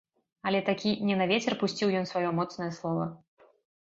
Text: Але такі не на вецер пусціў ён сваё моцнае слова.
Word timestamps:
Але 0.51 0.59
такі 0.69 0.93
не 1.09 1.17
на 1.19 1.27
вецер 1.31 1.53
пусціў 1.63 1.91
ён 1.99 2.07
сваё 2.13 2.31
моцнае 2.39 2.71
слова. 2.79 3.05